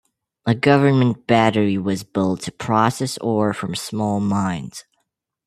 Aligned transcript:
A 0.47 0.55
government 0.55 1.27
battery 1.27 1.77
was 1.77 2.01
built 2.01 2.41
to 2.41 2.51
process 2.51 3.19
ore 3.19 3.53
from 3.53 3.75
small 3.75 4.19
mines. 4.19 4.83